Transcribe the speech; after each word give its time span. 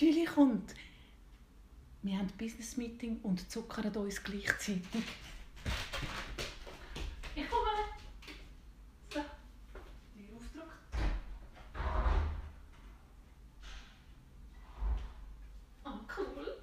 Julie 0.00 0.24
kommt. 0.24 0.74
Wir 2.00 2.16
haben 2.16 2.28
Business 2.38 2.78
Meeting 2.78 3.20
und 3.22 3.50
zuckern 3.50 3.94
uns 3.96 4.22
gleichzeitig. 4.22 5.04
Ich 7.34 7.50
komme. 7.50 7.66
So. 9.12 9.20
Die 10.14 10.26
Aufdruck. 10.34 10.72
Ah, 15.84 16.00
cool. 16.16 16.56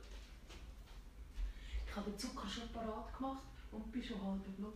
Ich 1.85 1.95
habe 1.95 2.09
den 2.09 2.17
Zucker 2.17 2.49
schon 2.49 2.69
parat 2.69 3.15
gemacht 3.15 3.43
und 3.71 3.91
bin 3.91 4.03
schon 4.03 4.19
halb 4.19 4.57
blut. 4.57 4.73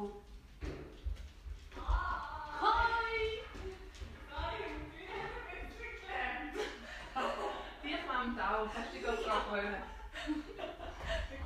Hello. 0.00 0.12
Hi. 1.76 3.42
Die 7.84 7.88
klemmt 7.88 8.40
auch. 8.40 8.68
Hast 8.74 8.94
du 8.94 9.00
gerade 9.00 9.22
dran 9.22 9.42
gewöhnt? 9.50 9.76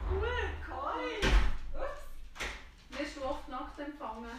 Gut, 0.08 0.50
Koi. 0.68 1.28
Ups. 1.80 2.00
Wirst 2.90 3.16
du 3.16 3.24
oft 3.24 3.48
nackt 3.48 3.78
empfangen? 3.80 4.38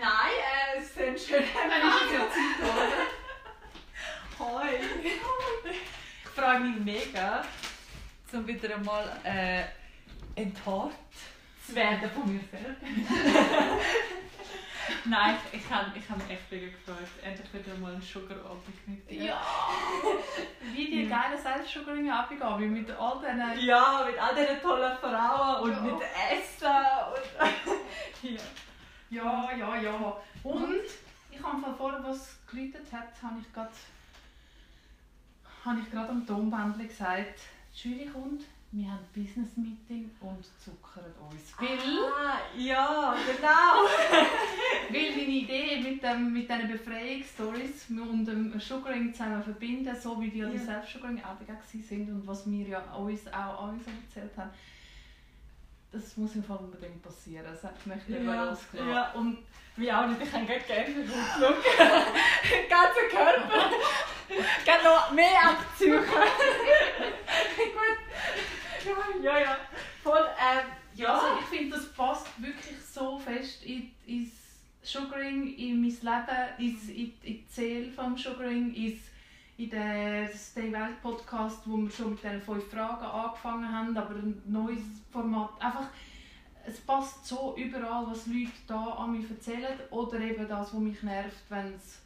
Nein, 0.00 0.32
es 0.76 0.94
sind 0.94 1.20
schöne 1.20 1.46
geworden. 1.46 3.06
Hoi. 4.40 4.80
Ich 5.04 6.28
freue 6.30 6.58
mich 6.58 6.80
mega, 6.80 7.44
um 8.32 8.46
wieder 8.48 8.74
einmal 8.74 9.20
äh, 9.22 9.62
enthaart 10.34 10.94
werden 11.72 12.10
von 12.10 12.32
mir 12.32 12.40
selbst. 12.50 12.82
Nein, 15.06 15.36
ich, 15.52 15.70
habe 15.70 15.92
ich 15.96 16.08
hab 16.08 16.16
mich 16.18 16.30
echt 16.30 16.50
mega 16.50 16.66
gefreut. 16.66 17.08
Endlich 17.22 17.52
wieder 17.54 17.76
mal 17.78 17.94
ein 17.94 18.02
Sugar-Abend 18.02 18.88
mit 18.88 19.08
dir. 19.10 19.24
Ja! 19.24 19.40
Wie 20.72 20.90
die 20.90 21.06
geile 21.06 21.38
Selbstsugaring 21.38 22.10
abgegangen, 22.10 22.60
wie 22.60 22.66
mit 22.80 22.90
all 22.90 23.18
diesen... 23.20 23.66
Ja, 23.66 24.04
mit 24.06 24.18
all 24.18 24.34
diesen 24.34 24.60
tollen 24.60 24.96
Frauen 24.98 25.62
und 25.62 25.72
Ja. 25.72 25.80
mit 25.80 26.02
Essen 26.32 26.76
und... 27.14 27.32
ja. 28.30 28.40
Ja, 29.10 29.50
ja, 29.56 29.76
ja. 29.76 30.16
Und 30.42 30.82
ich 31.30 31.42
habe 31.42 31.74
vorher, 31.76 32.02
was 32.02 32.38
geläutet 32.50 32.86
hat, 32.92 33.08
habe 33.22 33.38
ich 33.40 33.52
gerade 33.52 33.70
habe 35.64 35.80
ich 35.80 35.90
gerade 35.90 36.08
am 36.10 36.26
Tonbändchen 36.26 36.88
gesagt, 36.88 37.40
Julie 37.74 38.10
kommt, 38.10 38.42
wir 38.76 38.90
haben 38.90 39.06
Business 39.14 39.56
Meeting 39.56 40.10
und 40.20 40.44
zuckern 40.58 41.12
uns. 41.30 41.54
Weil, 41.58 41.78
Ah, 42.12 42.38
ja, 42.58 43.14
genau. 43.24 43.86
weil 44.90 45.10
deine 45.10 45.22
Idee 45.22 45.80
mit, 45.80 46.02
dem, 46.02 46.32
mit 46.32 46.48
diesen 46.50 46.68
Befreiungsstories 46.72 47.86
und 47.90 48.24
dem 48.26 48.58
Sugaring 48.58 49.12
zusammen 49.12 49.42
verbinden, 49.44 49.94
so 50.00 50.20
wie 50.20 50.28
die 50.30 50.38
ja. 50.38 50.48
die 50.48 50.56
Ja. 50.56 50.64
Selbstsugaring-Abende 50.64 51.56
sind 51.86 52.08
und 52.10 52.26
was 52.26 52.50
wir 52.50 52.66
ja 52.66 52.80
uns 52.94 53.20
auch 53.32 53.68
uns 53.68 53.82
erzählt 53.86 54.36
haben, 54.36 54.50
das 55.92 56.16
muss 56.16 56.34
im 56.34 56.42
Fall 56.42 56.56
unbedingt 56.58 57.00
passieren. 57.00 57.46
Das 57.48 57.62
hat 57.62 57.86
mich 57.86 58.08
nicht 58.08 58.22
mehr 58.22 58.34
Ja, 58.34 58.44
losgelassen. 58.44 58.90
ja, 58.90 59.12
und 59.12 59.38
wie 59.76 59.92
auch 59.92 60.06
nicht, 60.08 60.22
ich 60.22 60.30
kann 60.32 60.46
gerne 60.46 60.62
gerne. 60.64 60.86
Den 60.94 61.04
ganzen 62.68 63.08
Körper. 63.10 63.70
Gerne 64.64 64.84
noch 64.84 65.12
mehr 65.12 65.50
abziehen. 65.50 65.92
Ja, 69.22 69.38
ja. 69.38 69.56
Voll, 70.02 70.26
ähm, 70.38 70.66
ja. 70.94 71.14
Also 71.14 71.26
ich 71.40 71.46
finde, 71.58 71.76
das 71.76 71.92
passt 71.92 72.26
wirklich 72.42 72.76
so 72.80 73.18
fest 73.18 73.64
in, 73.64 73.90
ins 74.06 74.30
Sugaring, 74.82 75.54
in 75.56 75.80
mein 75.80 75.90
Leben, 75.90 76.48
ins, 76.58 76.88
in, 76.88 76.96
in 76.96 77.12
die 77.22 77.46
Seele 77.50 77.90
vom 77.90 78.16
Sugaring, 78.16 78.74
ins, 78.74 79.00
in 79.56 79.70
den 79.70 80.28
Stay 80.34 80.70
Welt 80.72 81.00
Podcast, 81.02 81.60
wo 81.64 81.76
wir 81.78 81.90
schon 81.90 82.10
mit 82.10 82.22
diesen 82.22 82.42
fünf 82.42 82.70
Fragen 82.70 83.04
angefangen 83.04 83.72
haben, 83.72 83.96
aber 83.96 84.14
ein 84.16 84.42
neues 84.46 84.82
Format. 85.12 85.50
Einfach, 85.60 85.86
es 86.66 86.80
passt 86.80 87.26
so 87.26 87.54
überall, 87.56 88.06
was 88.08 88.26
Leute 88.26 88.50
da 88.66 88.82
an 88.98 89.12
mich 89.12 89.30
erzählen 89.30 89.78
oder 89.90 90.18
eben 90.20 90.48
das, 90.48 90.74
was 90.74 90.80
mich 90.80 91.02
nervt, 91.02 91.42
wenn 91.48 91.74
es 91.74 92.00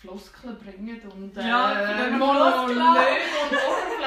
Floskeln 0.00 0.58
bringen 0.58 1.00
und 1.14 1.36
äh, 1.36 1.48
Ja, 1.48 1.70
Floskeln. 2.18 2.78
und 2.78 4.03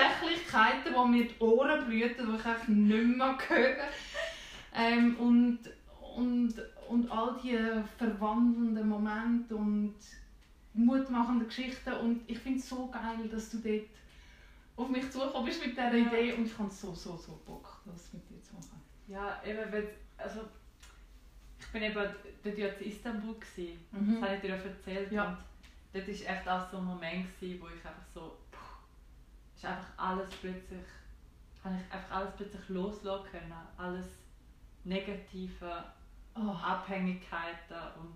die 1.05 1.09
mir 1.09 1.25
die 1.25 1.39
Ohren 1.39 1.85
blüten, 1.85 2.27
die 2.31 2.35
ich 2.37 2.45
eigentlich 2.45 2.67
nicht 2.67 3.17
mehr 3.17 3.37
höre. 3.47 3.87
Ähm, 4.73 5.15
und, 5.17 5.59
und, 6.15 6.53
und 6.89 7.11
all 7.11 7.39
die 7.43 7.57
verwandelnden 7.97 8.87
Momente 8.87 9.55
und 9.55 9.95
mutmachenden 10.73 11.47
Geschichten. 11.47 11.93
Und 11.93 12.21
ich 12.27 12.39
finde 12.39 12.59
es 12.59 12.69
so 12.69 12.87
geil, 12.87 13.27
dass 13.31 13.49
du 13.49 13.57
dort 13.57 13.85
auf 14.75 14.89
mich 14.89 15.09
zugekommen 15.09 15.45
bist 15.45 15.65
mit 15.65 15.75
dieser 15.75 15.95
Ja. 15.95 16.07
Idee 16.07 16.33
und 16.33 16.45
ich 16.45 16.57
habe 16.57 16.69
so, 16.69 16.93
so, 16.93 17.17
so 17.17 17.39
Bock, 17.45 17.81
das 17.85 18.13
mit 18.13 18.29
dir 18.29 18.41
zu 18.43 18.53
machen. 18.55 18.81
Ja, 19.07 19.41
eben, 19.45 19.71
weil, 19.71 19.89
also, 20.17 20.41
ich 21.59 21.67
bin 21.67 21.81
eben 21.81 21.95
dort 22.43 22.57
ja 22.57 22.67
in 22.67 22.91
Istanbul 22.91 23.35
gewesen. 23.35 23.79
Mhm. 23.91 24.13
Das 24.13 24.29
habe 24.29 24.35
ich 24.35 24.41
dir 24.41 24.49
ja 24.49 24.55
erzählt. 24.55 25.11
Ja. 25.11 25.25
Und 25.29 25.37
dort 25.93 26.07
war 26.07 26.13
echt 26.35 26.47
auch 26.47 26.71
so 26.71 26.77
ein 26.77 26.85
Moment, 26.85 27.39
gewesen, 27.39 27.61
wo 27.61 27.67
ich 27.67 27.85
einfach 27.85 28.05
so, 28.13 28.37
ist 29.57 29.65
einfach 29.65 29.89
alles 29.97 30.29
plötzlich, 30.35 30.85
habe 31.63 31.75
ich 31.75 31.93
einfach 31.93 32.15
alles 32.15 32.33
plötzlich 32.37 32.69
loslassen 32.69 33.27
können. 33.31 33.53
Alles 33.77 34.05
Negative, 34.83 35.83
Oh. 36.39 36.51
Abhängigkeiten 36.51 37.75
und 37.99 38.15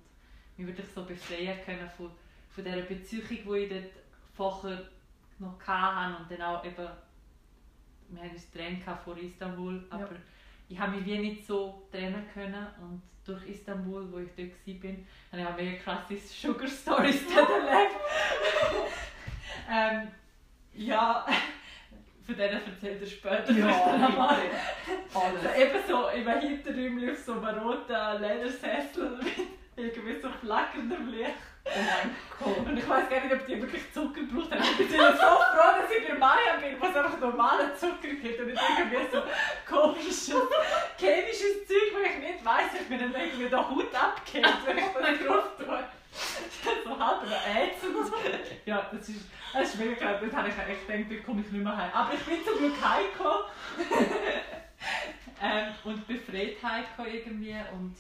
mich 0.56 0.68
wirklich 0.68 0.88
so 0.94 1.04
befreien 1.06 1.58
können 1.66 1.90
von, 1.98 2.12
von 2.52 2.64
dieser 2.64 2.82
Beziehung, 2.84 3.28
die 3.28 3.58
ich 3.58 3.70
dort 3.70 3.92
vorher 4.36 4.90
noch 5.40 5.60
hatte 5.66 6.18
und 6.22 6.30
dann 6.32 6.42
auch 6.44 6.64
eben, 6.64 6.88
wir 8.10 8.22
haben 8.22 8.30
uns 8.30 8.52
getrennt 8.52 8.84
vor 9.04 9.18
Istanbul, 9.18 9.84
Ja. 9.90 9.96
aber 9.96 10.10
ich 10.70 10.80
habe 10.80 10.98
mich 10.98 11.06
wie 11.08 11.18
nicht 11.18 11.48
so 11.48 11.88
trennen 11.92 12.24
können 12.32 12.68
und 12.80 13.02
durch 13.26 13.44
Istanbul, 13.48 14.12
wo 14.12 14.20
ich 14.20 14.30
dort 14.38 14.84
war, 14.84 14.92
habe 15.32 15.42
ich 15.42 15.48
auch 15.48 15.56
mega 15.56 15.78
krasse 15.82 16.18
Sugar 16.18 16.68
Stories 16.68 17.24
erlebt. 17.36 17.96
ähm, 19.68 20.08
ja, 20.74 21.26
von 22.26 22.36
denen 22.36 22.62
erzählt 22.66 23.02
er 23.02 23.08
später 23.08 23.54
vielleicht 23.54 23.88
einmal. 23.88 24.40
Also 25.14 25.48
alles. 25.48 25.58
eben 25.58 25.80
so 25.88 26.08
im 26.10 26.28
Hinterräumchen 26.28 27.12
auf 27.12 27.18
so 27.18 27.34
einem 27.34 27.60
roten 27.60 28.22
Ledersessel 28.22 29.18
mit 29.18 29.48
irgendwie 29.76 30.22
so 30.22 30.30
flackerndem 30.30 31.08
Licht. 31.10 31.32
Oh 31.64 31.70
mein 31.76 32.16
Gott. 32.40 32.68
Und 32.68 32.78
ich 32.78 32.90
weiß 32.90 33.10
gar 33.10 33.22
nicht, 33.24 33.34
ob 33.34 33.46
die 33.46 33.62
wirklich 33.62 33.94
Zucker 33.94 34.22
braucht 34.34 34.52
haben. 34.52 34.64
Ich 34.64 34.78
bin 34.78 34.90
so 34.90 34.98
froh, 34.98 35.80
dass 35.80 35.92
ich 35.96 36.08
bei 36.08 36.16
Maya 36.16 36.58
bin, 36.60 36.80
wo 36.80 36.88
es 36.88 36.96
einfach 36.96 37.20
normalen 37.20 37.76
Zucker 37.76 38.14
gibt 38.22 38.40
und 38.40 38.48
nicht 38.48 38.62
irgendwie 38.78 38.98
so 39.12 39.22
komisches, 39.70 40.34
chemisches 40.98 41.68
Zeug, 41.68 41.94
wo 41.94 42.00
ich 42.00 42.18
nicht 42.18 42.44
weiss, 42.44 42.72
ob 42.80 42.90
mir 42.90 42.98
dann 42.98 43.14
irgendwie 43.14 43.48
die 43.48 43.56
Haut 43.56 43.94
abgeht, 43.94 44.48
wenn 44.66 44.78
ich 44.78 44.84
das 44.94 45.28
drauf 45.28 45.50
tue. 45.58 45.84
So 46.96 47.00
halb 47.00 47.24
ätzend. 47.24 48.12
Ja, 48.66 48.88
das 48.92 49.10
ist, 49.10 49.26
das 49.54 49.70
ist 49.74 49.80
mega. 49.80 50.14
Dort 50.20 50.34
habe 50.34 50.50
ich 50.50 50.58
echt 50.58 50.88
gedacht, 50.88 51.12
dort 51.12 51.26
komme 51.26 51.42
ich 51.42 51.52
nicht 51.52 51.64
mehr 51.64 51.76
heim. 51.76 51.92
Aber 51.94 52.14
ich 52.14 52.20
bin 52.24 52.38
zum 52.46 52.58
Glück 52.60 52.74
heimgekommen. 52.84 53.46
ähm, 55.42 55.74
und 55.84 56.08
befreit 56.08 56.58
heimgekommen 56.64 57.12
irgendwie 57.14 57.56
und 57.74 57.96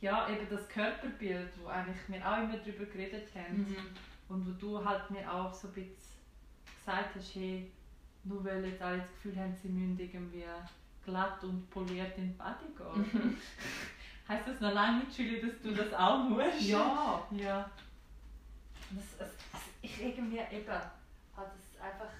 ja, 0.00 0.28
eben 0.30 0.46
das 0.48 0.68
Körperbild, 0.68 1.50
wo 1.62 1.68
eigentlich 1.68 1.96
wir 2.08 2.26
auch 2.26 2.38
immer 2.38 2.56
darüber 2.56 2.84
geredet 2.86 3.28
haben 3.34 3.58
Mhm. 3.58 3.76
und 4.28 4.46
wo 4.46 4.52
du 4.52 4.84
halt 4.84 5.10
mir 5.10 5.30
auch 5.32 5.52
so 5.52 5.68
ein 5.68 5.74
bisschen 5.74 5.96
gesagt 6.84 7.14
hast, 7.16 7.34
hey, 7.34 7.70
nur 8.24 8.44
weil 8.44 8.64
jetzt 8.66 8.80
alle 8.82 8.98
das 8.98 9.08
Gefühl 9.10 9.36
haben, 9.38 9.54
sie 9.62 9.68
müssen 9.68 9.98
irgendwie 9.98 10.44
glatt 11.04 11.42
und 11.44 11.68
poliert 11.70 12.16
in 12.18 12.28
die 12.28 12.38
Body 12.38 12.72
gehen. 12.76 13.10
Mhm. 13.22 13.36
Heißt 14.30 14.46
das 14.46 14.60
noch 14.60 14.72
lange 14.72 15.00
nicht, 15.00 15.18
Julie, 15.18 15.44
dass 15.44 15.60
du 15.60 15.72
das 15.72 15.92
auch 15.92 16.22
musst? 16.22 16.60
Ja. 16.62 17.20
Ja. 17.32 17.68
Das, 18.90 19.04
das, 19.18 19.60
ich 19.82 20.00
irgendwie 20.00 20.38
eben, 20.38 20.68
hat 20.72 20.86
das 21.36 21.80
einfach 21.82 22.12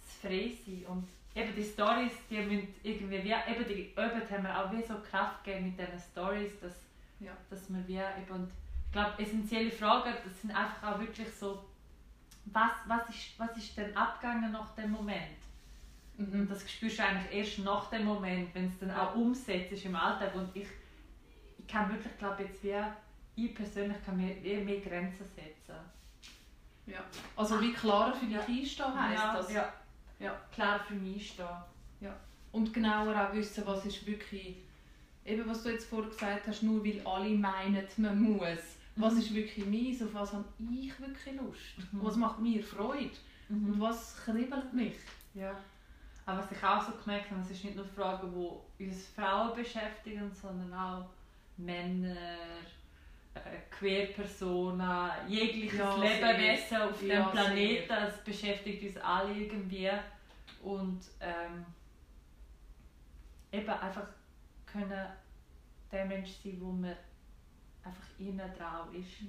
das 0.00 0.14
Freisein 0.20 0.84
und 0.88 1.08
eben 1.36 1.54
die 1.54 1.64
Stories, 1.64 2.12
die 2.28 2.38
müssen 2.40 2.74
irgendwie, 2.82 3.22
wie, 3.22 3.30
eben 3.32 3.68
die 3.68 3.92
Arbeit 3.96 4.30
haben 4.30 4.42
wir 4.44 4.58
auch 4.58 4.72
wie 4.72 4.82
so 4.82 4.94
Kraft 5.08 5.44
gegeben 5.44 5.66
mit 5.66 5.78
diesen 5.78 6.00
Stories, 6.12 6.52
dass, 6.60 6.74
Ja. 7.20 7.32
dass 7.48 7.68
wir 7.68 7.86
wie 7.86 7.98
eben, 7.98 8.30
und 8.32 8.50
ich 8.86 8.92
glaube, 8.92 9.22
essentielle 9.22 9.70
Fragen, 9.70 10.14
das 10.24 10.40
sind 10.40 10.50
einfach 10.50 10.94
auch 10.94 10.98
wirklich 11.00 11.28
so, 11.32 11.64
was, 12.46 12.72
was, 12.86 13.08
ist, 13.08 13.38
was 13.38 13.56
ist 13.56 13.76
denn 13.76 13.96
abgegangen 13.96 14.50
nach 14.50 14.74
dem 14.74 14.90
Moment? 14.90 15.38
Mhm. 16.16 16.48
das 16.48 16.68
spürst 16.68 16.98
du 16.98 17.04
eigentlich 17.04 17.32
erst 17.32 17.58
nach 17.60 17.88
dem 17.90 18.04
Moment, 18.04 18.52
wenn 18.52 18.66
es 18.66 18.78
dann 18.80 18.90
auch 18.90 19.14
umsetzt 19.14 19.70
ist 19.70 19.84
im 19.84 19.94
Alltag. 19.94 20.34
Und 20.34 20.50
ich 20.54 20.66
kann 21.68 21.90
wirklich, 21.90 22.16
glaube 22.18 22.42
jetzt 22.44 22.62
wie, 22.64 22.74
ich 23.36 23.54
persönlich 23.54 23.96
kann 24.04 24.16
mir 24.16 24.34
wie 24.42 24.56
mehr 24.56 24.80
Grenzen 24.80 25.24
setzen. 25.34 25.76
Ja. 26.86 27.00
Also 27.36 27.60
wie 27.60 27.72
klarer 27.72 28.14
für 28.14 28.26
dich 28.26 28.38
einstehen 28.38 29.00
heisst 29.02 29.22
ja, 29.22 29.36
das. 29.36 29.52
Ja. 29.52 29.72
Ja. 30.18 30.40
Klar 30.52 30.80
für 30.80 30.94
mich 30.94 31.28
stehen. 31.30 31.46
Und 32.50 32.72
genauer 32.72 33.14
auch 33.14 33.32
wissen, 33.34 33.62
was 33.66 33.84
ist 33.84 34.06
wirklich 34.06 34.56
eben 35.24 35.48
was 35.48 35.62
du 35.62 35.70
jetzt 35.70 35.88
vorher 35.88 36.08
gesagt 36.10 36.46
hast, 36.46 36.62
nur 36.62 36.82
weil 36.84 37.02
alle 37.06 37.28
meinen, 37.30 37.86
man 37.98 38.20
muss. 38.20 38.76
Was 38.96 39.12
Mhm. 39.14 39.18
ist 39.20 39.34
wirklich 39.34 39.66
meins? 39.66 40.02
Auf 40.02 40.14
was 40.14 40.32
habe 40.32 40.44
ich 40.72 40.98
wirklich 40.98 41.36
Lust? 41.36 41.92
Mhm. 41.92 42.02
Was 42.04 42.16
macht 42.16 42.40
mir 42.40 42.62
Freude? 42.64 43.10
Und 43.50 43.76
Mhm. 43.76 43.80
was 43.80 44.16
kribbelt 44.24 44.72
mich? 44.72 44.96
Ja. 45.34 45.54
Aber 46.26 46.38
was 46.38 46.50
ich 46.50 46.64
auch 46.64 46.82
so 46.82 46.92
gemerkt 47.04 47.30
habe, 47.30 47.40
es 47.42 47.50
ist 47.50 47.64
nicht 47.64 47.76
nur 47.76 47.84
Fragen, 47.86 48.32
die 48.78 48.86
uns 48.86 49.06
Frauen 49.08 49.54
beschäftigen, 49.54 50.30
sondern 50.34 50.72
auch 50.74 51.06
Männer, 51.58 52.16
äh, 53.34 53.40
Queerpersonen, 53.70 55.10
jegliches 55.28 55.78
Ja, 55.78 55.96
Lebewesen 55.96 56.76
auf 56.78 57.02
Ja, 57.02 57.22
dem 57.22 57.30
Planeten. 57.32 57.92
Es 57.92 58.24
beschäftigt 58.24 58.82
uns 58.82 58.96
alle 58.98 59.34
irgendwie. 59.34 59.90
Und 60.62 61.00
ähm, 61.20 61.64
eben 63.52 63.68
einfach 63.68 64.08
können 64.66 65.06
der 65.90 66.04
Mensch 66.04 66.30
sein, 66.42 66.56
wo 66.60 66.72
man 66.72 66.96
einfach 67.84 68.06
innen 68.18 68.52
drauf 68.56 68.92
ist 68.92 69.22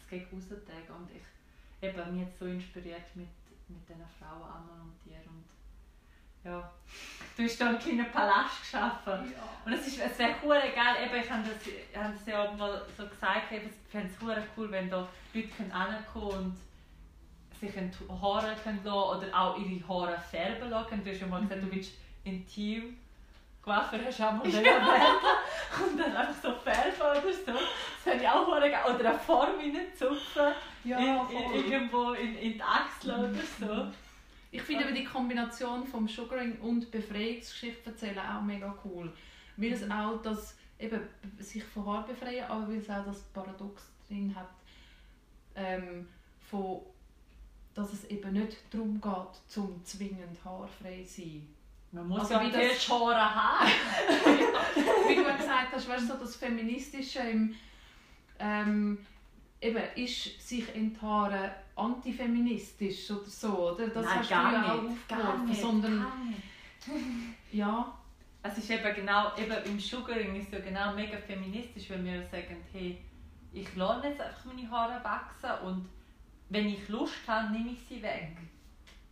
es 0.00 0.08
gegen 0.08 0.26
raustragen. 0.30 0.96
Und 0.96 1.10
ich, 1.10 1.88
eben, 1.88 2.14
mich 2.14 2.26
hat 2.26 2.38
so 2.38 2.46
inspiriert 2.46 3.14
mit, 3.14 3.28
mit 3.68 3.88
diesen 3.88 4.04
Frauen 4.18 4.42
Amon 4.42 4.80
und 4.82 5.04
dir. 5.04 5.18
Und 5.26 5.44
ja, 6.46 6.70
du 7.36 7.42
hast 7.42 7.60
da 7.60 7.68
einen 7.68 7.78
kleinen 7.78 8.10
Palast 8.10 8.60
geschaffen. 8.60 9.32
Ja. 9.32 9.42
Und 9.64 9.72
es, 9.72 9.86
ist, 9.86 10.00
es 10.00 10.18
wäre 10.18 10.34
cool 10.44 10.60
geil, 10.74 11.04
eben, 11.04 11.22
ich 11.22 11.30
habe 11.30 11.42
das, 11.42 12.02
habe 12.02 12.14
das 12.14 12.26
ja 12.26 12.42
auch 12.42 12.56
mal 12.56 12.82
so 12.96 13.06
gesagt, 13.06 13.52
eben, 13.52 13.66
ich 13.66 13.90
fände 13.90 14.08
es 14.08 14.42
cool, 14.56 14.70
wenn 14.70 14.88
da 14.88 15.06
Leute 15.34 15.48
können 15.48 15.72
hinkommen 15.72 16.38
und 16.38 16.56
sich 17.60 17.72
Haare 18.22 18.54
können 18.62 18.80
lassen 18.84 19.18
oder 19.18 19.26
auch 19.34 19.58
ihre 19.58 19.88
Haare 19.88 20.18
färben 20.18 20.70
lassen. 20.70 20.88
können. 20.90 21.04
Du 21.04 21.10
hast 21.10 21.20
ja 21.20 21.26
mal 21.26 21.40
gesagt, 21.40 21.62
du 21.62 21.72
willst 21.72 21.92
intim 22.24 22.98
Coiffeur 23.66 23.98
hast 24.06 24.20
du 24.20 24.24
auch 24.24 24.32
mal 24.32 24.46
erwähnt. 24.46 25.22
Und 25.84 25.98
dann 25.98 26.16
einfach 26.16 26.40
so 26.40 26.52
färben 26.52 27.00
oder 27.00 27.20
so. 27.20 27.52
Das 27.52 27.60
fände 28.04 28.22
ich 28.22 28.30
auch 28.30 28.48
geil. 28.48 28.94
Oder 28.94 29.10
eine 29.10 29.18
Form 29.18 29.58
reinzupfen. 29.58 30.52
Ja, 30.84 30.98
in, 30.98 31.36
in, 31.36 31.72
irgendwo 31.72 32.12
in, 32.12 32.36
in 32.36 32.52
die 32.52 32.62
Achsel 32.62 33.10
oder 33.10 33.32
so. 33.58 34.05
Ich 34.56 34.62
finde 34.62 34.84
aber 34.84 34.92
die 34.94 35.04
Kombination 35.04 35.86
vom 35.86 36.08
Sugaring 36.08 36.58
und 36.60 36.90
Befreiungsgeschichte 36.90 37.90
erzählen 37.90 38.18
auch 38.18 38.42
mega 38.42 38.74
cool. 38.84 39.12
Weil 39.56 39.72
es 39.72 39.82
Mhm. 39.84 39.92
auch 39.92 40.22
das 40.22 40.56
eben 40.78 41.00
sich 41.38 41.62
von 41.64 41.86
Haar 41.86 42.06
befreien, 42.06 42.44
aber 42.48 42.68
weil 42.68 42.78
es 42.78 42.90
auch 42.90 43.04
das 43.04 43.20
Paradox 43.32 43.82
drin 44.08 44.34
hat, 44.34 44.48
ähm, 45.54 46.06
von, 46.50 46.80
dass 47.74 47.92
es 47.92 48.04
eben 48.06 48.32
nicht 48.32 48.56
darum 48.70 49.00
geht, 49.00 49.40
zum 49.48 49.84
zwingend 49.84 50.42
haarfrei 50.44 51.02
zu 51.04 51.20
sein. 51.22 51.48
Man 51.92 52.08
muss 52.08 52.20
Also 52.20 52.34
ja 52.34 52.42
wie 52.46 52.50
das- 52.50 52.88
Haare 52.88 53.34
haben. 53.34 53.70
Wie 55.08 55.14
du 55.14 55.24
gesagt 55.24 55.72
hast, 55.72 55.88
weißt 55.88 56.04
du, 56.08 56.12
so 56.14 56.18
das 56.18 56.36
Feministische 56.36 57.20
im, 57.20 57.54
ähm, 58.38 58.98
eben, 59.66 59.82
ist 59.96 60.40
sich 60.48 60.74
enthaaren 60.74 61.50
antifeministisch 61.74 63.10
oder 63.10 63.24
so, 63.24 63.72
oder? 63.72 63.88
Das 63.88 64.04
Nein, 64.04 64.18
hast 64.18 64.30
gar 64.30 64.50
du 64.50 64.56
ja 64.56 64.74
auch 64.74 64.82
nicht, 64.82 65.08
gar 65.08 65.18
aufgeworfen, 65.18 65.46
nicht, 65.46 65.60
sondern 65.60 66.02
gar 66.02 66.24
nicht. 66.24 66.42
ja, 67.52 67.98
Es 68.42 68.58
ist 68.58 68.70
eben 68.70 68.94
genau, 68.94 69.36
eben 69.36 69.64
im 69.64 69.80
Sugaring 69.80 70.36
ist 70.36 70.52
ja 70.52 70.60
genau 70.60 70.94
mega 70.94 71.18
feministisch, 71.18 71.90
wenn 71.90 72.04
wir 72.04 72.22
sagen, 72.26 72.56
hey, 72.72 72.98
ich 73.52 73.74
lasse 73.76 74.08
jetzt 74.08 74.20
einfach 74.20 74.44
meine 74.44 74.70
Haare 74.70 75.02
wachsen 75.02 75.66
und 75.66 75.88
wenn 76.48 76.68
ich 76.68 76.88
Lust 76.88 77.14
habe, 77.26 77.52
nehme 77.52 77.70
ich 77.70 77.80
sie 77.88 78.02
weg. 78.02 78.36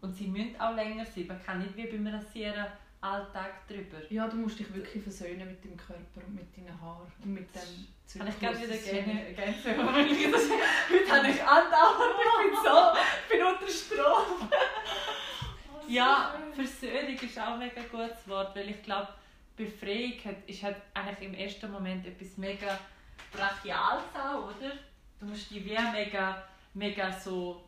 Und 0.01 0.15
sie 0.15 0.29
müssen 0.29 0.61
auch 0.61 0.75
länger 0.75 1.05
sein. 1.05 1.27
Man 1.27 1.43
kann 1.43 1.59
nicht 1.61 1.77
wie 1.77 1.87
beim 1.87 2.07
Rasieren 2.07 2.67
Alltag 3.05 3.69
drüber. 3.69 3.99
ja, 4.09 4.27
du 4.27 4.37
musst 4.37 4.59
dich 4.59 4.73
wirklich 4.75 5.03
versöhnen 5.03 5.47
mit 5.47 5.63
dem 5.63 5.77
Körper 5.77 6.27
und 6.27 6.35
mit 6.35 6.57
deinen 6.57 6.81
Haaren 6.81 7.13
und 7.23 7.35
mit 7.35 7.49
dem 7.55 8.19
Kann 8.19 8.29
ich 8.29 8.41
gerade 8.41 8.63
wieder 8.63 8.77
gerne 8.77 9.27
ergänzen, 9.27 9.65
wenn 9.77 10.07
ich 10.07 10.31
das 10.31 10.43
Heute 10.51 11.13
habe 11.13 11.29
ich 11.29 11.43
andauernd, 11.43 12.15
ich 12.17 12.51
bin 12.51 12.59
so, 12.65 12.99
ich 13.21 13.37
bin 13.37 13.47
unter 13.47 13.69
Strom. 13.69 14.49
Ja, 15.87 16.35
Versöhnung 16.55 17.15
ist 17.15 17.39
auch 17.39 17.53
ein 17.53 17.59
mega 17.59 17.83
gutes 17.83 18.27
Wort, 18.27 18.57
weil 18.57 18.71
ich 18.71 18.83
glaube, 18.83 19.09
Befreiung 19.55 20.25
hat, 20.25 20.37
ist 20.47 20.63
halt 20.63 20.77
eigentlich 20.95 21.29
im 21.29 21.35
ersten 21.35 21.71
Moment 21.71 22.07
etwas 22.07 22.39
mega 22.39 22.79
Brachiales 23.31 24.05
auch, 24.15 24.47
oder? 24.47 24.73
Du 25.21 25.27
musst 25.27 25.51
dich 25.51 25.63
wie 25.63 25.79
mega, 25.93 26.43
mega 26.73 27.13
so, 27.13 27.63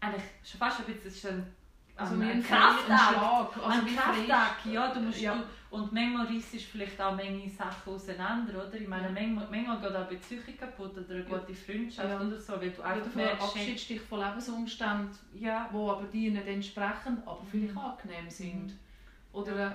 eigentlich 0.00 0.24
schon 0.42 0.58
fast 0.58 0.80
ein 0.80 0.86
bisschen, 0.86 1.54
Also 1.96 2.14
ein, 2.14 2.20
wie 2.20 2.24
ein 2.24 2.30
ein 2.30 2.42
Kraftakt. 2.42 3.58
Also 3.58 3.80
ein 3.80 3.96
Kraftakt, 3.96 4.66
ja, 4.66 4.94
du 4.94 5.00
musst 5.00 5.20
Ja. 5.20 5.34
Du, 5.34 5.44
und 5.76 5.92
manchmal 5.92 6.26
reißt 6.26 6.54
es 6.54 6.62
vielleicht 6.64 7.00
auch 7.00 7.14
manche 7.14 7.48
Sachen 7.48 7.92
auseinander, 7.94 8.66
oder? 8.66 8.74
Ich 8.74 8.88
meine, 8.88 9.06
Ja. 9.06 9.12
manchmal, 9.12 9.46
manchmal 9.50 9.80
geht 9.80 9.96
auch 9.96 10.08
Beziehung 10.08 10.56
kaputt 10.58 10.96
oder 10.98 11.14
eine 11.14 11.28
Ja. 11.28 11.38
gute 11.38 11.54
Freundschaft 11.54 12.08
Ja. 12.08 12.20
oder 12.20 12.38
so, 12.40 12.60
weil 12.60 12.70
du 12.70 12.82
einfach 12.82 13.12
du 13.12 13.18
hey, 13.18 13.36
verabschiedest 13.36 13.90
dich 13.90 14.00
von 14.00 14.18
Lebensumständen, 14.20 15.10
ja, 15.34 15.68
die 15.72 15.76
aber 15.76 16.04
dir 16.12 16.30
nicht 16.32 16.46
entsprechen, 16.46 17.22
aber 17.24 17.40
vielleicht 17.48 17.74
Mhm. 17.74 17.78
angenehm 17.78 18.30
sind. 18.30 18.66
Mhm. 18.66 18.78
Oder 19.32 19.66
äh, 19.68 19.74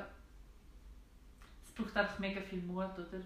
es 1.63 1.71
braucht 1.71 1.95
einfach 1.95 2.19
mega 2.19 2.41
viel 2.41 2.61
Mut, 2.61 2.91
oder? 2.97 3.21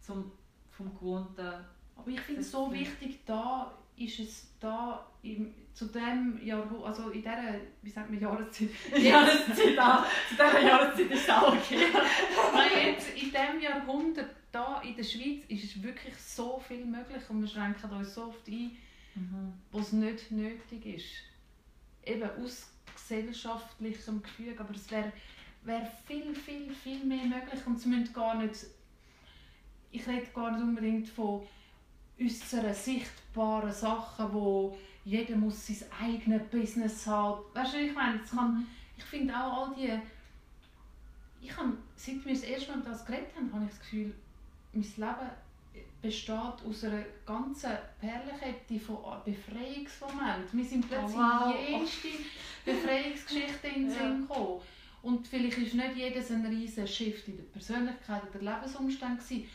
Zum, 0.00 0.32
vom 0.70 0.94
Gewohnten. 0.94 1.52
Aber 1.96 2.08
ich 2.10 2.20
finde 2.20 2.40
es 2.40 2.50
so 2.50 2.72
wichtig, 2.72 3.20
da 3.26 3.70
ist 4.00 4.18
es 4.18 4.46
da 4.58 5.06
im, 5.22 5.54
zu 5.74 5.86
dem 5.86 6.40
Jahrhundert, 6.42 6.84
also 6.84 7.10
in 7.10 7.20
dieser, 7.20 7.54
wie 7.82 7.90
sagt 7.90 8.10
man, 8.10 8.18
Jahreszeit, 8.18 8.70
Jahreszeit 8.98 9.78
auch. 9.78 10.04
Zu 10.28 10.34
dieser 10.34 10.60
Jahreszeit 10.66 11.10
ist 11.10 11.22
es 11.22 11.30
auch 11.30 11.54
okay. 11.54 11.86
Nein, 12.54 12.94
jetzt 12.94 13.10
in 13.10 13.30
diesem 13.30 13.60
Jahrhundert, 13.60 14.30
da 14.50 14.80
in 14.80 14.96
der 14.96 15.04
Schweiz, 15.04 15.44
ist 15.48 15.64
es 15.64 15.82
wirklich 15.82 16.16
so 16.16 16.58
viel 16.66 16.84
möglich 16.84 17.22
und 17.28 17.42
wir 17.42 17.48
schränken 17.48 17.90
uns 17.90 18.14
so 18.14 18.24
oft 18.24 18.48
ein, 18.48 18.76
wo 19.70 19.78
es 19.80 19.92
nicht 19.92 20.30
nötig 20.30 20.86
ist. 20.86 22.10
Eben 22.10 22.30
aus 22.42 22.72
gesellschaftlichem 22.94 24.22
Gefüge, 24.22 24.58
aber 24.60 24.74
es 24.74 24.90
wäre 24.90 25.12
wär 25.62 25.86
viel, 26.06 26.34
viel, 26.34 26.72
viel 26.72 27.04
mehr 27.04 27.24
möglich 27.24 27.60
und 27.66 27.76
es 27.76 27.84
müssen 27.84 28.12
gar 28.14 28.34
nicht, 28.36 28.66
ich 29.90 30.06
rede 30.08 30.26
gar 30.34 30.52
nicht 30.52 30.62
unbedingt 30.62 31.08
von 31.08 31.42
äußeren, 32.20 32.74
sichtbaren 32.74 33.72
Sachen, 33.72 34.32
wo 34.32 34.76
jeder 35.04 35.36
muss 35.36 35.66
sein 35.66 35.78
eigenes 36.00 36.42
Business 36.50 37.06
haben. 37.06 37.42
Weißt 37.54 37.74
du, 37.74 37.78
ich 37.78 37.94
meine, 37.94 38.20
es 38.22 38.30
kann, 38.30 38.66
ich 38.96 39.04
finde 39.04 39.34
auch 39.34 39.68
all 39.68 39.74
die, 39.74 39.98
ich 41.42 41.56
habe, 41.56 41.72
seit 41.96 42.24
wir 42.24 42.34
das 42.34 42.42
erste 42.42 42.72
Mal 42.72 42.80
über 42.80 42.90
das 42.90 43.06
geredet 43.06 43.34
haben, 43.34 43.52
habe 43.52 43.64
ich 43.64 43.70
das 43.70 43.80
Gefühl, 43.80 44.14
mein 44.72 44.82
Leben 44.82 45.30
besteht 46.02 46.30
aus 46.36 46.84
einer 46.84 47.04
ganzen 47.26 47.70
Perlenkette 48.00 48.78
von 48.80 48.98
Befreiungsmomenten. 49.24 50.58
Wir 50.58 50.64
sind 50.64 50.88
plötzlich 50.88 51.16
Oh, 51.16 51.46
wow. 51.46 51.54
in 51.54 51.78
jenste 51.78 52.08
Befreiungsgeschichte 52.64 53.66
in 53.68 53.88
den. 53.88 53.90
Sinn 53.96 54.28
gekommen. 54.28 54.60
Und 55.02 55.26
vielleicht 55.26 55.58
ist 55.58 55.74
nicht 55.74 55.96
jedes 55.96 56.30
ein 56.30 56.44
riesen 56.44 56.86
Shift 56.86 57.26
in 57.28 57.36
der 57.38 57.44
Persönlichkeit 57.44 58.22
oder 58.22 58.38
der 58.38 58.54
Lebensumstände 58.54 59.16
gewesen, 59.22 59.48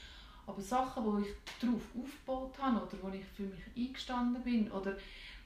aber 0.48 0.62
Sachen, 0.62 1.04
wo 1.06 1.18
ich 1.20 1.28
darauf 1.60 1.82
aufgebaut 1.98 2.56
habe 2.60 2.86
oder 2.86 2.98
wo 3.04 3.10
ich 3.10 3.25
für 3.25 3.44
mich 3.44 3.64
eingestanden 3.75 4.44
bin 4.44 4.72
oder 4.72 4.96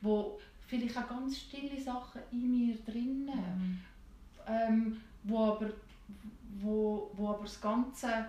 wo 0.01 0.39
vielleicht 0.67 0.97
auch 0.97 1.07
ganz 1.07 1.37
stille 1.37 1.79
Sachen 1.81 2.21
in 2.31 2.49
mir 2.67 2.75
drinnen 2.85 3.81
ähm, 4.47 5.01
wo 5.23 5.45
aber 5.53 5.69
wo, 6.59 7.11
wo 7.15 7.29
aber 7.29 7.43
das 7.43 7.59
ganze 7.61 8.25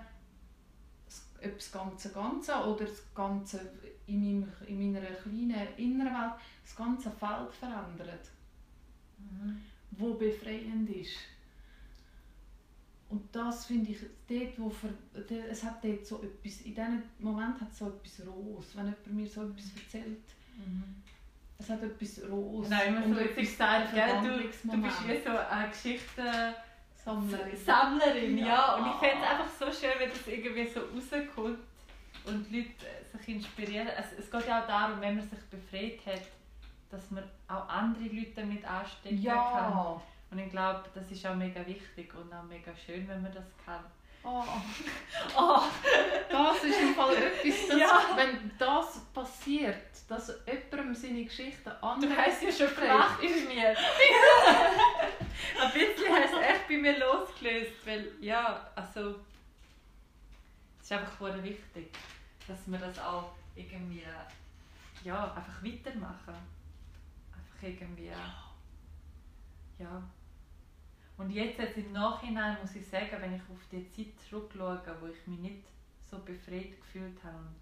ob 1.43 1.57
das 1.57 1.73
ganze 1.73 2.11
Ganze 2.13 2.53
oder 2.55 2.85
das 2.85 3.03
ganze 3.15 3.61
in, 4.07 4.21
meinem, 4.21 4.53
in 4.67 4.93
meiner 4.93 5.07
kleinen 5.07 5.69
inneren 5.79 6.13
Welt 6.13 6.35
das 6.63 6.77
ganze 6.77 7.11
Feld 7.11 7.53
verändert, 7.59 8.29
Mhm. 9.19 9.61
wo 9.93 10.15
befreiend 10.15 10.89
ist. 10.91 11.13
Und 13.11 13.35
das 13.35 13.67
finde 13.67 13.91
ich 13.91 13.99
dort, 14.29 14.59
wo 14.59 14.73
de- 15.29 15.49
es 15.51 15.65
hat 15.65 15.83
dort 15.85 16.07
so 16.07 16.23
etwas, 16.23 16.61
in 16.61 16.75
diesem 16.75 17.03
Moment 17.19 17.61
hat 17.61 17.71
es 17.73 17.79
so 17.79 17.89
etwas 17.89 18.27
Rohes, 18.27 18.77
wenn 18.77 18.85
jemand 18.87 19.07
mir 19.09 19.27
so 19.27 19.43
etwas 19.43 19.65
erzählt. 19.77 20.19
Es 21.59 21.69
hat 21.69 21.83
etwas 21.83 22.21
Rohes. 22.31 22.69
Nein, 22.69 22.89
immer 22.97 23.03
so 23.15 23.21
witzig 23.21 23.51
gesagt? 23.51 23.93
Du, 24.23 24.29
du 24.77 24.83
bist 24.83 25.09
wie 25.09 25.21
so 25.25 25.37
eine 25.37 25.69
Geschichte 25.69 26.55
Sammlerin. 27.05 27.57
Sammlerin, 27.57 28.39
ja. 28.39 28.47
Ja. 28.47 28.75
Und 28.77 28.87
ich 28.87 28.95
fände 29.09 29.25
es 29.25 29.31
einfach 29.31 29.49
so 29.59 29.67
schön, 29.73 29.95
wenn 29.99 30.11
das 30.11 30.27
irgendwie 30.27 30.67
so 30.69 30.81
rauskommt 30.81 31.59
und 32.27 32.51
die 32.51 32.59
Leute 32.61 32.71
äh, 32.87 33.17
sich 33.19 33.29
inspirieren. 33.37 33.89
Es, 33.89 34.13
es 34.19 34.31
geht 34.31 34.47
ja 34.47 34.63
auch 34.63 34.67
darum, 34.67 35.01
wenn 35.01 35.17
man 35.17 35.29
sich 35.29 35.39
befreit 35.51 35.99
hat, 36.07 36.23
dass 36.91 37.11
man 37.11 37.25
auch 37.49 37.69
andere 37.69 38.05
Leute 38.05 38.33
damit 38.37 38.65
anstecken 38.65 39.23
kann. 39.25 40.01
Ja. 40.31 40.37
Und 40.37 40.39
ich 40.39 40.51
glaube, 40.51 40.85
das 40.95 41.11
ist 41.11 41.27
auch 41.27 41.35
mega 41.35 41.67
wichtig 41.67 42.15
und 42.15 42.33
auch 42.33 42.43
mega 42.45 42.73
schön, 42.75 43.07
wenn 43.09 43.23
man 43.23 43.33
das 43.33 43.45
kann. 43.65 43.85
Oh, 44.23 44.45
Oh, 45.37 45.63
das 46.31 46.65
ist 46.65 46.81
im 46.81 46.95
Fall 46.95 47.17
etwas, 47.17 47.69
das, 47.69 47.79
Ja. 47.79 48.11
wenn 48.17 48.51
das 48.59 49.01
passiert, 49.15 49.91
dass 50.09 50.33
jemandem 50.47 50.95
seine 50.95 51.25
Geschichte 51.25 51.71
du 51.71 51.83
anderen 51.83 52.17
hast 52.17 52.43
ja 52.43 52.53
schon 52.53 52.75
gemacht 52.77 53.23
in 53.23 53.49
mir. 53.49 53.69
Ein 55.61 55.73
bisschen 55.73 56.13
hast 56.15 56.35
du 56.35 56.39
echt 56.39 56.69
bei 56.69 56.77
mir 56.77 56.99
losgelöst, 56.99 57.73
weil 57.87 58.13
ja, 58.21 58.71
also 58.75 59.17
ist 60.83 60.93
einfach 60.93 61.19
wichtig, 61.43 61.91
dass 62.47 62.59
wir 62.67 62.79
das 62.79 62.99
auch 62.99 63.33
irgendwie 63.55 64.05
ja, 65.05 65.33
einfach 65.35 65.65
weitermachen. 65.65 66.35
Einfach 67.33 67.63
irgendwie. 67.63 68.11
Ja. 69.79 70.03
Und 71.21 71.29
jetzt, 71.31 71.59
jetzt 71.59 71.77
im 71.77 71.93
Nachhinein 71.93 72.57
muss 72.63 72.75
ich 72.75 72.87
sagen, 72.89 73.17
wenn 73.21 73.35
ich 73.35 73.43
auf 73.43 73.59
die 73.71 73.87
Zeit 73.93 74.19
zurückschaue, 74.27 74.81
wo 75.01 75.07
ich 75.09 75.27
mich 75.27 75.39
nicht 75.39 75.65
so 76.11 76.19
befreit 76.21 76.81
gefühlt 76.81 77.23
habe 77.23 77.37
und 77.37 77.57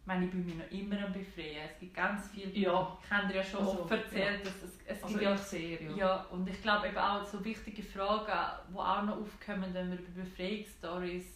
ich 0.00 0.06
meine, 0.06 0.24
ich 0.26 0.30
bin 0.30 0.46
mich 0.46 0.54
noch 0.54 0.70
immer 0.70 1.04
am 1.04 1.12
Befreien. 1.12 1.68
Es 1.70 1.78
gibt 1.80 1.94
ganz 1.94 2.28
viele, 2.30 2.52
Ja. 2.56 2.96
ich 3.04 3.10
habe 3.10 3.26
dir 3.26 3.34
ja 3.36 3.42
schon 3.42 3.60
Also, 3.66 3.82
oft 3.82 3.90
erzählt, 3.90 4.46
dass 4.46 4.62
es, 4.62 4.78
es 4.86 5.02
Also 5.02 5.08
gibt 5.08 5.22
ja 5.22 5.36
sehr, 5.36 5.82
ja. 5.82 5.96
ja, 5.96 6.22
und 6.30 6.48
ich 6.48 6.62
glaube 6.62 6.86
eben 6.86 6.96
auch 6.96 7.26
so 7.26 7.44
wichtige 7.44 7.82
Fragen, 7.82 8.58
die 8.72 8.78
auch 8.78 9.02
noch 9.02 9.18
aufkommen, 9.18 9.74
wenn 9.74 9.90
wir 9.90 9.98
über 9.98 10.22
Befreiungsstories 10.22 11.26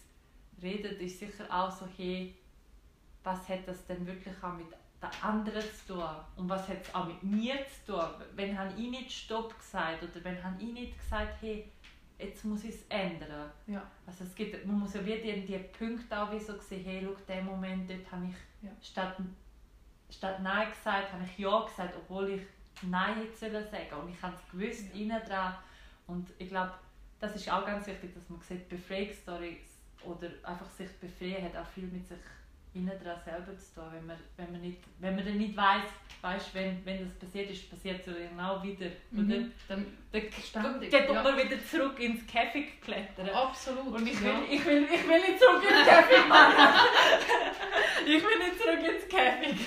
reden, 0.63 0.97
ist 1.01 1.19
sicher 1.19 1.45
auch 1.51 1.71
so, 1.73 1.87
hey, 1.97 2.35
was 3.25 3.49
hat 3.49 3.67
das 3.67 3.85
denn 3.87 4.07
wirklich 4.07 4.35
auch 4.43 4.55
mit 4.55 4.69
den 5.03 5.23
anderen 5.23 5.63
zu 5.63 5.95
tun? 5.95 6.05
Und 6.37 6.49
was 6.49 6.69
hat 6.69 6.83
es 6.83 6.95
auch 6.95 7.07
mit 7.07 7.23
mir 7.23 7.55
zu 7.67 7.93
tun? 7.93 8.05
Wenn 8.35 8.57
habe 8.59 8.71
ich 8.79 8.91
nicht 8.91 9.13
Stopp 9.13 9.57
gesagt 9.59 10.03
oder 10.03 10.25
wenn 10.25 10.43
habe 10.43 10.63
ich 10.63 10.73
nicht 10.73 10.99
gesagt, 10.99 11.35
hey, 11.41 11.71
jetzt 12.19 12.45
muss 12.45 12.65
ich 12.65 12.71
es 12.71 12.83
ändern? 12.89 13.51
Ja. 13.67 13.83
Also 14.07 14.25
es 14.25 14.35
gibt, 14.35 14.65
man 14.67 14.79
muss 14.81 14.95
ja 14.95 15.05
wieder 15.05 15.17
die, 15.19 15.45
die 15.47 15.59
Punkte 15.59 16.19
auch 16.21 16.31
wie 16.33 16.39
so 16.39 16.59
sehen, 16.61 16.85
hey, 16.85 17.03
schau, 17.05 17.17
den 17.29 17.45
Moment, 17.47 17.91
dort 17.91 18.13
habe 18.13 18.27
ich 18.27 18.35
Ja. 18.67 18.71
statt, 18.81 19.17
statt 20.09 20.41
Nein 20.41 20.71
gesagt, 20.71 21.13
habe 21.13 21.25
ich 21.25 21.39
Ja 21.39 21.65
gesagt, 21.65 21.95
obwohl 21.97 22.31
ich 22.31 22.43
Nein 22.83 23.17
hätte 23.17 23.37
sollen 23.37 23.65
sagen 23.71 24.03
Und 24.03 24.11
ich 24.11 24.23
habe 24.23 24.35
es 24.37 24.51
gewusst, 24.51 24.95
Ja. 24.95 25.01
innen 25.01 25.23
dran. 25.27 25.55
Und 26.07 26.29
ich 26.39 26.49
glaube, 26.49 26.73
das 27.21 27.35
ist 27.37 27.51
auch 27.51 27.65
ganz 27.65 27.87
wichtig, 27.87 28.15
dass 28.15 28.29
man 28.29 28.41
sieht, 28.41 28.69
Befreiungsstories 28.69 29.79
oder 30.05 30.29
einfach 30.43 30.69
sich 30.71 30.91
befreien 30.99 31.45
hat 31.45 31.57
auch 31.57 31.69
viel 31.69 31.85
mit 31.87 32.07
sich 32.07 32.19
innen 32.75 32.99
dran 33.03 33.19
selber 33.25 33.57
zu 33.57 33.75
tun. 33.75 33.85
Wenn 33.93 34.07
man, 34.07 34.17
wenn 34.37 34.53
man, 34.53 34.61
nicht, 34.61 34.79
wenn 34.99 35.15
man 35.17 35.25
dann 35.25 35.37
nicht 35.37 35.57
weiss, 35.57 35.85
weißt, 36.21 36.55
wenn, 36.55 36.85
wenn 36.85 37.05
das 37.05 37.19
passiert 37.19 37.51
ist, 37.51 37.71
passiert 37.71 38.01
es 38.01 38.07
ja 38.07 38.29
genau 38.29 38.63
wieder. 38.63 38.87
Oder? 39.13 39.23
Mhm. 39.23 39.53
Dann, 39.69 39.87
Dann 40.13 40.23
Ständig, 40.33 40.91
geht 40.91 41.09
ja. 41.09 41.23
man 41.23 41.37
wieder 41.37 41.65
zurück 41.65 41.99
ins 42.01 42.27
Käfig 42.27 42.81
klettern. 42.81 43.29
absolut. 43.31 43.87
Und 43.87 44.07
ich 44.07 44.21
ja. 44.21 44.27
will, 44.27 44.45
ich 44.51 44.65
will, 44.65 44.85
ich 44.85 45.09
will 45.09 45.21
nicht 45.21 45.39
zurück 45.39 45.63
ins 45.63 45.89
Käfig, 45.89 46.29
Mann. 46.29 46.53
ich 48.07 48.23
will 48.23 48.39
nicht 48.39 48.61
zurück 48.61 48.95
ins 48.95 49.09
Käfig. 49.09 49.67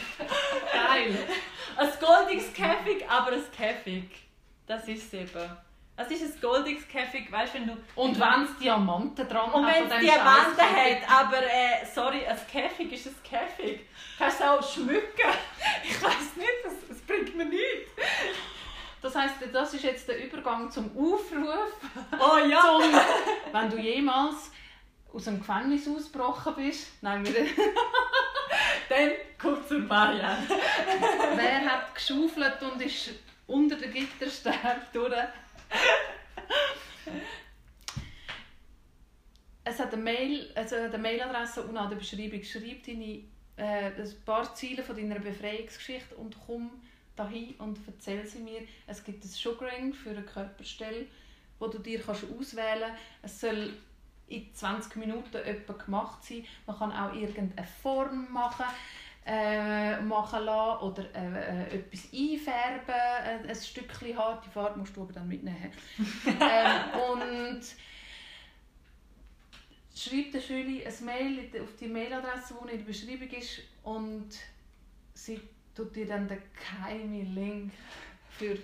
Geil. 0.74 1.17
Ein 1.77 1.89
goldiges 2.00 2.53
Käfig, 2.53 3.09
aber 3.09 3.33
ein 3.33 3.43
Käfig. 3.51 4.09
Das 4.65 4.88
ist 4.88 5.13
es 5.13 5.13
eben. 5.13 5.64
Es 5.98 6.12
ist 6.12 6.24
ein 6.24 6.42
goldiges 6.42 6.88
Käfig, 6.90 7.32
weißt 7.32 7.54
du, 7.54 7.60
wenn 7.60 7.68
du... 7.68 7.78
Und 7.96 8.20
wenn 8.20 8.44
es 8.44 8.58
Diamanten 8.58 9.28
dran 9.28 9.52
Und 9.52 9.66
hat, 9.66 9.75
wenn 9.75 9.92
an 9.92 9.98
es 9.98 10.00
Diamanten 10.02 10.60
hat, 10.60 11.24
aber 11.24 11.44
äh, 11.44 11.86
sorry, 11.94 12.25
ein 12.25 12.38
Käfig 12.52 12.92
ist 12.92 13.08
ein 13.08 13.16
Käfig. 13.24 13.88
Kannst 14.18 14.42
du 14.42 14.44
auch 14.44 14.68
schmücken. 14.68 15.04
Ich 15.88 16.02
weiß 16.02 16.36
nicht, 16.36 16.50
das, 16.64 16.74
das 16.90 16.98
bringt 17.02 17.36
mir 17.36 17.46
nichts. 17.46 17.92
Das 19.02 19.16
heisst, 19.16 19.36
das 19.54 19.74
ist 19.74 19.84
jetzt 19.84 20.08
der 20.08 20.25
Übergang 20.25 20.70
zum 20.72 20.86
Aufruf. 20.98 21.74
Oh 22.20 22.38
ja! 22.38 22.62
Zum, 22.62 23.54
wenn 23.54 23.70
du 23.70 23.78
jemals 23.78 24.52
aus 25.14 25.25
dem 25.25 25.40
Gefängnis 25.40 25.88
ausgebrochen 25.88 26.56
bist, 26.56 26.88
nein, 27.02 27.24
wir, 27.25 27.34
Dann 28.90 29.12
kommt 29.40 29.68
zur 29.68 29.80
Marianne. 29.80 30.48
wer 31.36 31.66
hat 31.66 31.96
geschaufelt 31.96 32.62
und 32.62 32.82
ist 32.82 33.12
unter 33.48 33.75
den 33.75 33.94
Gitterstäben 33.94 34.82
durch? 34.92 35.14
Hat 39.86 39.94
eine 39.94 40.01
Mail, 40.01 40.50
also 40.56 40.75
eine 40.77 40.98
Mailadresse 40.98 41.62
unten 41.62 41.77
an 41.77 41.89
der 41.89 41.98
Beschreibung. 41.98 42.42
Schreib 42.42 42.84
deine, 42.88 43.22
äh, 43.56 43.92
ein 44.01 44.13
paar 44.25 44.56
Ziele 44.56 44.82
von 44.82 44.96
deiner 44.96 45.20
Befreiungsgeschichte 45.20 46.15
und 46.15 46.36
komm 46.44 46.72
dahin 47.15 47.54
und 47.60 47.77
erzähl 47.86 48.25
sie 48.25 48.39
mir. 48.39 48.62
Es 48.88 49.04
gibt 49.04 49.24
ein 49.24 49.27
Sugaring 49.27 49.94
für 49.94 50.10
eine 50.10 50.24
Körperstelle, 50.24 51.06
wo 51.60 51.68
du 51.68 51.77
dir 51.77 52.01
kannst 52.01 52.24
auswählen 52.24 52.94
kannst. 53.22 53.36
Es 53.36 53.42
soll 53.42 53.74
in 54.27 54.51
20 54.56 54.96
Minuten 54.96 55.36
etwa 55.36 55.74
gemacht 55.74 56.24
sein. 56.24 56.44
Man 56.65 56.80
kann 56.80 56.92
auch 56.92 57.13
irgendeine 57.13 57.68
Form 57.68 58.34
machen, 58.34 58.65
äh, 59.24 60.01
machen 60.01 60.46
lassen 60.46 60.84
oder 60.84 61.04
äh, 61.13 61.74
äh, 61.74 61.75
etwas 61.75 62.06
einfärben, 62.12 63.46
äh, 63.46 63.50
ein 63.50 63.56
Stückchen 63.56 64.18
Haar. 64.18 64.42
Die 64.44 64.50
Farbe 64.50 64.80
musst 64.80 64.98
du 64.98 65.04
aber 65.04 65.13
dann 65.13 65.27
mitnehmen. 65.27 65.72
ähm, 66.25 67.00
und 67.12 67.62
schreib 69.96 70.32
der 70.32 70.42
Schüler 70.42 70.86
ein 70.86 71.06
Mail 71.06 71.62
auf 71.62 71.75
die 71.80 71.88
Mailadresse, 71.88 72.54
die 72.62 72.72
in 72.72 72.78
der 72.80 72.86
Beschreibung 72.86 73.30
ist 73.30 73.62
und 73.84 74.30
sie 75.14 75.40
tut 75.74 75.96
dir 75.96 76.06
dann 76.06 76.28
den 76.28 76.42
geheimen 76.54 77.34
Link 77.34 77.72
für 78.30 78.56
die 78.56 78.62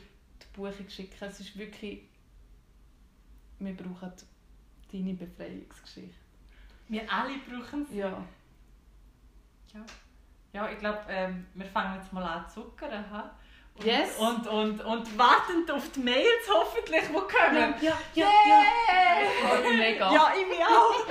Buchung 0.54 0.90
schicken. 0.90 1.16
Es 1.22 1.40
ist 1.40 1.58
wirklich, 1.58 2.02
wir 3.60 3.74
brauchen 3.76 4.12
deine 4.92 5.14
Befreiungsgeschichte. 5.14 6.16
Wir 6.90 7.12
alle 7.12 7.38
brauchen 7.40 7.84
es. 7.84 7.96
Ja. 7.96 8.26
Ja, 10.54 10.70
ich 10.70 10.80
glaube, 10.80 11.00
ähm, 11.08 11.46
wir 11.54 11.66
fangen 11.66 11.98
jetzt 11.98 12.12
mal 12.12 12.24
an 12.24 12.50
zu 12.50 12.64
zuckern. 12.64 13.10
ha? 13.10 13.34
Und, 13.78 13.86
Yes. 13.86 14.10
Und, 14.20 14.48
und, 14.48 14.86
und 14.86 15.18
warten 15.18 15.70
auf 15.72 15.90
die 15.92 16.01
Mails 16.01 16.50
hoffentlich, 16.54 17.04
die 17.08 17.13
kommen. 17.13 17.74
ja, 17.82 17.98
ja, 18.13 18.28
freue 19.48 19.70
mich 19.70 19.78
mega. 19.78 20.13
Ja, 20.13 20.34
ich 20.40 20.48
mich 20.48 20.66
auch. 20.66 21.06